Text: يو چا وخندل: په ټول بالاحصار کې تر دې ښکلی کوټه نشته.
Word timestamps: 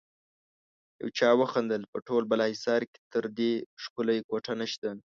يو 1.01 1.09
چا 1.17 1.29
وخندل: 1.41 1.81
په 1.91 1.97
ټول 2.07 2.23
بالاحصار 2.29 2.81
کې 2.91 2.99
تر 3.13 3.23
دې 3.37 3.51
ښکلی 3.83 4.19
کوټه 4.29 4.53
نشته. 4.61 4.89